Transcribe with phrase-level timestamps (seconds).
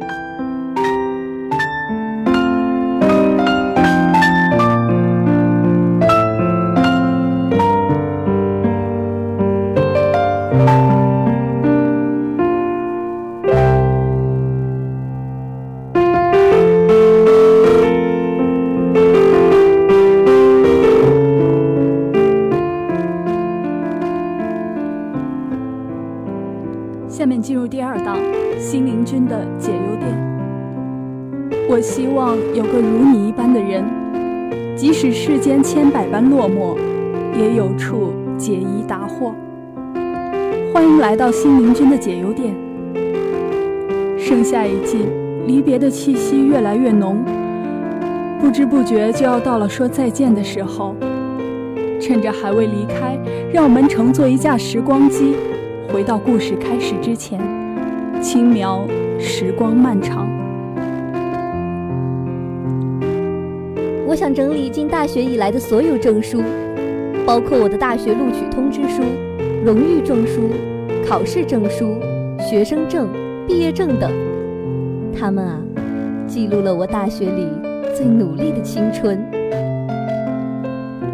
[0.00, 0.27] you
[31.78, 33.84] 我希望有个如你一般的人，
[34.74, 36.76] 即使世间千百般落寞，
[37.38, 39.32] 也有处解疑答惑。
[40.74, 42.52] 欢迎来到新邻君的解忧店。
[44.18, 45.06] 盛夏已尽，
[45.46, 47.24] 离别的气息越来越浓，
[48.40, 50.96] 不知不觉就要到了说再见的时候。
[52.00, 53.16] 趁着还未离开，
[53.52, 55.36] 让我们乘坐一架时光机。
[55.92, 57.38] 回到故事开始之前，
[58.20, 58.84] 轻描
[59.20, 60.27] 时光漫长。
[64.08, 66.42] 我想整理进大学以来的所有证书，
[67.26, 69.02] 包括我的大学录取通知书、
[69.62, 70.48] 荣誉证书、
[71.06, 71.94] 考试证书、
[72.40, 73.06] 学生证、
[73.46, 74.10] 毕业证等。
[75.14, 75.60] 他们啊，
[76.26, 77.48] 记录了我大学里
[77.94, 79.22] 最努力的青春。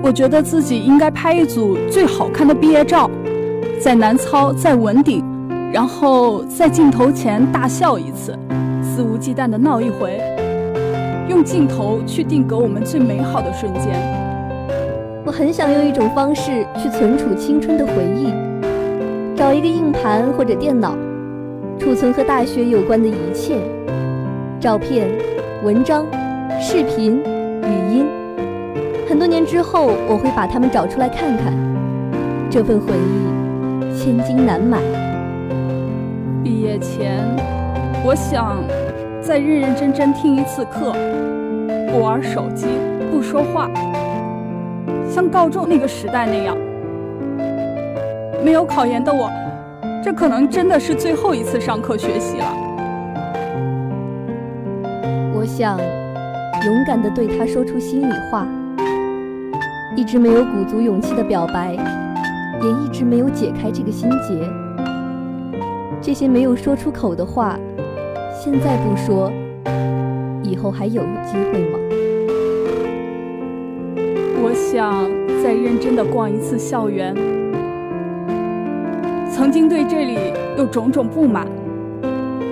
[0.01, 3.11] 我觉得自己应该拍一组最好看的毕业照。
[3.81, 5.21] 在南操，在文鼎，
[5.73, 8.39] 然后在镜头前大笑一次，
[8.81, 10.21] 肆无忌惮地闹一回，
[11.29, 13.93] 用镜头去定格我们最美好的瞬间。
[15.25, 18.33] 我很想用一种方式去存储青春的回忆，
[19.35, 20.95] 找一个硬盘或者电脑，
[21.79, 23.57] 储存和大学有关的一切，
[24.61, 25.09] 照片、
[25.63, 26.07] 文章、
[26.61, 27.19] 视频、
[27.63, 28.07] 语音。
[29.09, 31.53] 很多年之后，我会把它们找出来看看，
[32.51, 33.35] 这份回忆。
[33.97, 34.79] 千金难买。
[36.43, 37.25] 毕业前，
[38.05, 38.59] 我想
[39.27, 40.93] 再认认真真听一次课，
[41.91, 42.67] 不玩手机，
[43.11, 43.71] 不说话，
[45.09, 46.55] 像高中那个时代那样。
[48.45, 49.31] 没有考研的我，
[50.05, 52.45] 这可能真的是最后一次上课学习了。
[55.35, 58.47] 我想勇敢地对他说出心里话，
[59.97, 61.75] 一直没有鼓足勇气的表白。
[62.63, 64.39] 也一直没有解开这个心结。
[66.01, 67.59] 这些没有说出口的话，
[68.45, 69.33] 现在不说，
[70.43, 71.79] 以后还有机会吗？
[74.43, 75.09] 我想
[75.43, 77.15] 再认真的逛一次校园。
[79.33, 80.19] 曾经对这里
[80.59, 81.47] 有种种不满，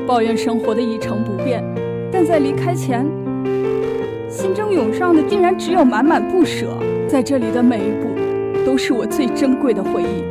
[0.07, 1.63] 抱怨生活的一成不变，
[2.11, 3.05] 但在离开前，
[4.31, 6.69] 心中涌上的竟然只有满满不舍。
[7.07, 8.09] 在这里的每一步。
[8.65, 10.23] 都是我最珍贵的回忆。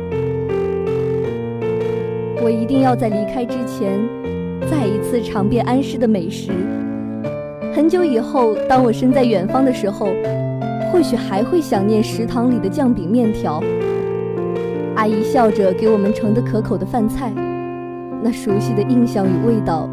[2.42, 4.00] 我一定要在离开之前，
[4.70, 6.50] 再一次尝遍安师的美食。
[7.74, 10.08] 很久以后，当我身在远方的时候，
[10.90, 13.62] 或许还会想念食堂里的酱饼面条，
[14.94, 17.32] 阿姨笑着给我们盛的可口的饭菜，
[18.22, 19.88] 那熟悉的印象与味道，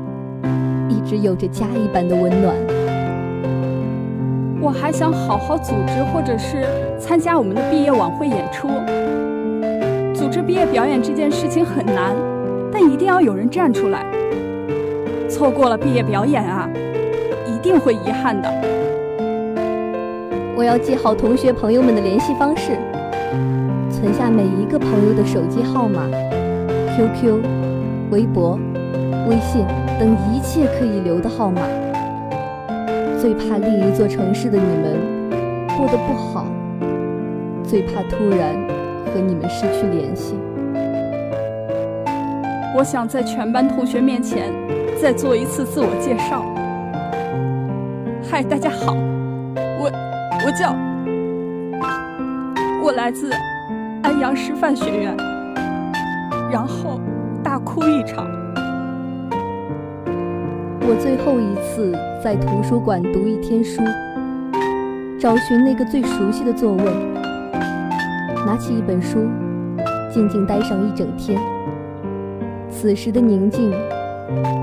[0.90, 2.53] 一直有着家一般的温暖。
[4.62, 6.66] 我还想好好组织，或者是
[7.00, 8.68] 参加我们的毕业晚会演出。
[10.13, 12.13] 组织毕业表演这件事情很难，
[12.74, 14.06] 但一定要有人站出来。
[15.29, 16.67] 错过了毕业表演啊，
[17.45, 18.50] 一定会遗憾的。
[20.57, 22.78] 我要记好同学朋友们的联系方式，
[23.89, 26.09] 存下每一个朋友的手机号码、
[26.95, 27.41] QQ、
[28.12, 28.59] 微博、
[29.29, 29.66] 微信
[30.00, 31.62] 等一切可以留的号码。
[33.22, 34.97] 最怕另一座城市的你们
[35.78, 36.47] 过得不好，
[37.63, 38.56] 最怕突然
[39.06, 40.35] 和你们失去联系。
[42.75, 44.53] 我想在全班同学面前
[45.01, 46.43] 再做一次自我介绍。
[48.29, 48.93] 嗨，大家好，
[49.79, 49.89] 我
[50.45, 50.75] 我叫
[52.83, 53.31] 我来自
[54.03, 55.15] 安阳师范学院，
[56.51, 56.99] 然后
[57.41, 58.27] 大哭一场。
[60.81, 63.81] 我最后一次在图书馆读一天书，
[65.18, 66.83] 找寻那个最熟悉的座位，
[68.45, 69.29] 拿起一本书，
[70.12, 71.39] 静静待上一整天。
[72.69, 73.71] 此时的宁静，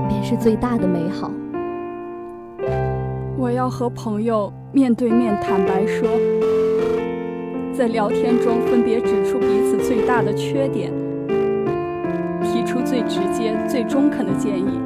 [0.07, 1.31] 便是最大的美好。
[3.37, 6.07] 我要和朋友面对面坦白说，
[7.71, 10.91] 在聊天中分别指出彼此最大的缺点，
[12.41, 14.79] 提出最直接、最中肯的建议。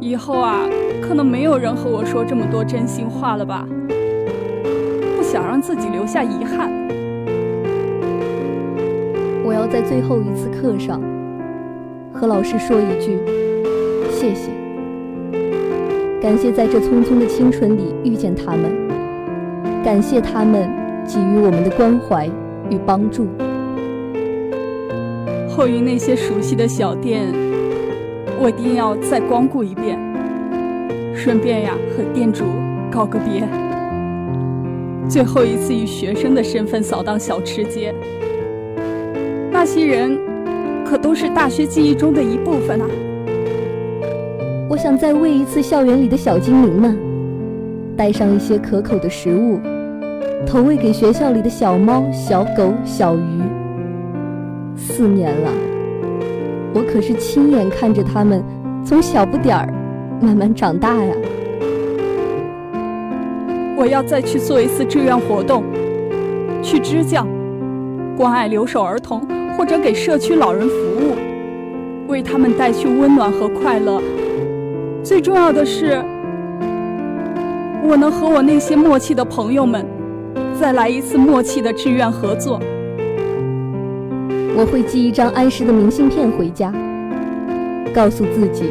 [0.00, 0.60] 以后啊，
[1.02, 3.66] 可能没有人和我说这么多真心话了吧？
[5.16, 6.70] 不想让自己留下遗憾。
[9.44, 11.00] 我要在最后一次课上
[12.20, 13.16] 和老师说一句
[14.10, 14.50] 谢谢。
[16.20, 18.70] 感谢在这匆匆的青春里遇见他们，
[19.82, 20.68] 感谢他们
[21.06, 22.26] 给予我们的关怀
[22.68, 23.26] 与帮助。
[25.48, 27.22] 后于那些熟悉的小店，
[28.38, 29.98] 我一定要再光顾一遍，
[31.14, 32.44] 顺便呀和店主
[32.90, 33.48] 告个别。
[35.08, 37.94] 最后一次以学生的身份扫荡小吃街，
[39.50, 40.18] 那些人
[40.90, 42.86] 可都是大学记忆中的一部分啊！
[44.68, 46.98] 我想再喂一次校园里的小精灵们，
[47.96, 49.60] 带上一些可口的食物，
[50.44, 53.40] 投喂给学校里的小猫、小狗、小鱼。
[54.74, 55.52] 四年了，
[56.74, 58.42] 我可是亲眼看着他们
[58.84, 59.72] 从小不点儿
[60.20, 61.14] 慢慢长大呀。
[63.76, 65.62] 我要再去做一次志愿活动，
[66.60, 67.24] 去支教，
[68.16, 69.22] 关爱留守儿童，
[69.60, 71.14] 或者给社区老人服务，
[72.08, 74.00] 为他们带去温暖和快乐。
[75.04, 76.02] 最重要的是，
[77.84, 79.84] 我能和我那些默契的朋友们，
[80.58, 82.58] 再来一次默契的志愿合作。
[84.56, 86.72] 我会寄一张安适的明信片回家，
[87.92, 88.64] 告诉自己，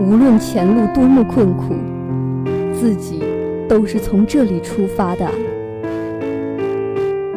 [0.00, 1.76] 无论前路多么困苦，
[2.72, 3.22] 自己。
[3.68, 5.24] 都是从这里出发的。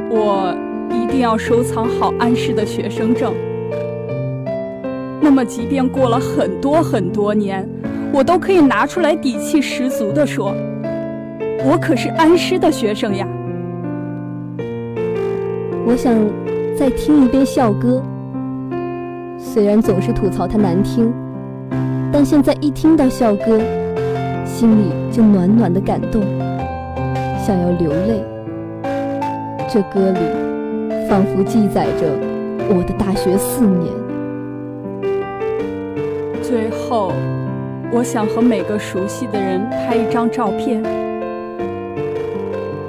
[0.10, 0.73] 我一
[1.14, 3.32] 定要收藏好安师的学生证。
[5.22, 7.70] 那么，即便过了很多很多年，
[8.12, 10.56] 我都可以拿出来，底气十足地说
[11.64, 13.28] ：“我可是安师的学生呀。”
[15.86, 16.16] 我想
[16.76, 18.02] 再听一遍校歌，
[19.38, 21.14] 虽然总是吐槽它难听，
[22.12, 23.62] 但现在一听到校歌。
[24.46, 26.22] 心里就暖暖的感动，
[27.46, 28.24] 想要流泪。
[29.68, 30.20] 这歌里
[31.14, 32.08] 仿佛记载着
[32.70, 33.94] 我的大学四年。
[36.42, 37.14] 最后，
[37.92, 40.82] 我想和每个熟悉的人拍一张照片，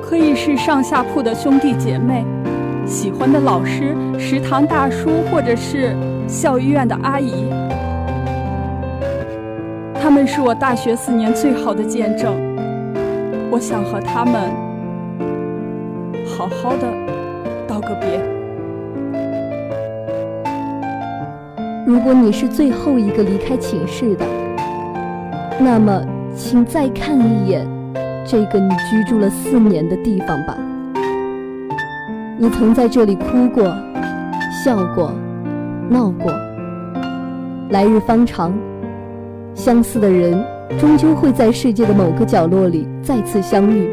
[0.03, 2.25] 可以是上下铺的兄弟姐妹、
[2.87, 5.95] 喜欢的老师、食堂大叔，或者是
[6.27, 7.51] 校医院的阿姨。
[10.01, 12.33] 他们是我大学四年最好的见证，
[13.51, 14.51] 我想和他们
[16.27, 17.04] 好好的
[17.75, 18.21] 道个别。
[21.85, 24.25] 如果你是最后一个离开寝室的，
[25.59, 26.01] 那么
[26.37, 27.67] 请再看一眼
[28.25, 30.57] 这个你居住了四年的地方吧。
[32.39, 33.65] 你曾在这里哭过、
[34.65, 35.13] 笑过、
[35.89, 36.33] 闹过，
[37.71, 38.53] 来日方长。
[39.53, 40.45] 相似的人，
[40.79, 43.89] 终究会在世界的某个角落里再次相遇。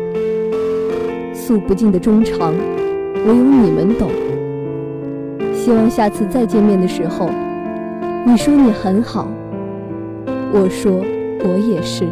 [1.34, 2.54] 诉不尽的衷肠，
[3.26, 4.10] 唯有你们懂。
[5.54, 7.30] 希望下次再见面的时候，
[8.26, 9.28] 你说你很好，
[10.54, 11.04] 我说
[11.44, 12.06] 我也是。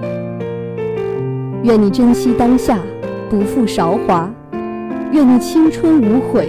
[1.64, 2.80] 愿你珍惜当下，
[3.30, 4.30] 不负韶华；
[5.12, 6.48] 愿你青春无悔，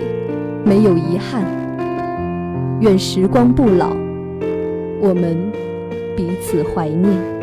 [0.65, 1.43] 没有遗憾。
[2.81, 3.89] 愿时光不老，
[5.01, 5.51] 我们。
[6.17, 7.40] 彼此怀念。